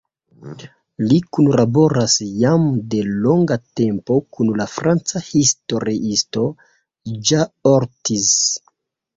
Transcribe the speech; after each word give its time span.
Li 1.09 1.17
kunlaboras 1.37 2.15
jam 2.43 2.65
de 2.95 3.03
longa 3.27 3.57
tempo 3.81 4.17
kun 4.37 4.49
la 4.63 4.67
franca 4.79 5.23
historiisto 5.29 6.47
Jean 7.21 7.53
Ortiz. 7.75 8.29